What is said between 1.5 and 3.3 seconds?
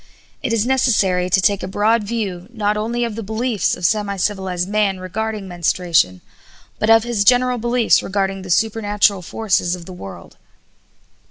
a broad view, not only of the